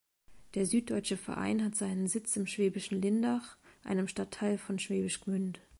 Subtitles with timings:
[0.55, 5.61] Der süddeutsche Verein hat seinen Sitz im schwäbischen Lindach, einem Stadtteil von Schwäbisch Gmünd.